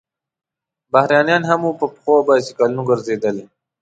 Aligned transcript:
بهرنیان 0.93 1.43
هم 1.49 1.59
وو، 1.63 1.77
په 1.79 1.85
پښو 1.93 2.11
او 2.17 2.25
بایسکلونو 2.27 2.81
ګرځېدل. 2.89 3.37